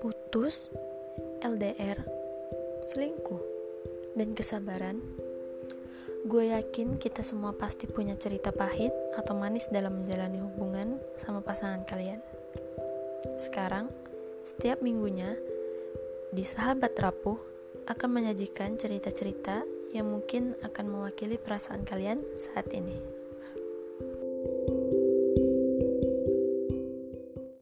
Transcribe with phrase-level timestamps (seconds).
[0.00, 0.72] putus,
[1.44, 2.00] LDR,
[2.88, 3.44] selingkuh,
[4.16, 5.04] dan kesabaran,
[6.24, 11.84] gue yakin kita semua pasti punya cerita pahit atau manis dalam menjalani hubungan sama pasangan
[11.84, 12.24] kalian.
[13.36, 13.92] Sekarang,
[14.40, 15.36] setiap minggunya,
[16.32, 17.36] di Sahabat Rapuh
[17.84, 19.60] akan menyajikan cerita-cerita
[19.92, 23.19] yang mungkin akan mewakili perasaan kalian saat ini.